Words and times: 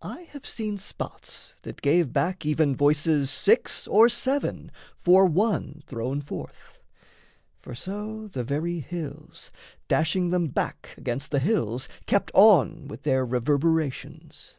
I 0.00 0.22
have 0.32 0.46
seen 0.46 0.78
Spots 0.78 1.56
that 1.60 1.82
gave 1.82 2.10
back 2.10 2.46
even 2.46 2.74
voices 2.74 3.28
six 3.28 3.86
or 3.86 4.08
seven 4.08 4.72
For 4.96 5.26
one 5.26 5.82
thrown 5.86 6.22
forth 6.22 6.80
for 7.60 7.74
so 7.74 8.28
the 8.28 8.44
very 8.44 8.80
hills, 8.80 9.50
Dashing 9.88 10.30
them 10.30 10.46
back 10.46 10.94
against 10.96 11.32
the 11.32 11.38
hills, 11.38 11.86
kept 12.06 12.30
on 12.34 12.88
With 12.88 13.02
their 13.02 13.26
reverberations. 13.26 14.54